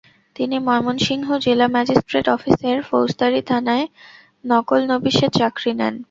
[0.35, 3.85] তিনি ময়মনসিংহ জেলা ম্যাজিস্টেট অফিসের ফৌজদারি থানায়
[4.45, 5.95] নকলনবীশের চাকরি নেন।